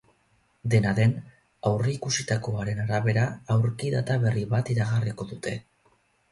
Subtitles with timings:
[0.73, 1.13] Dena den,
[1.71, 5.59] aurreikusitakoaren arabera, aurki data berri bat iragarriko dute.